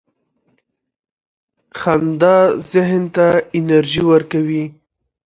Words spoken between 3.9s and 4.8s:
ورکوي.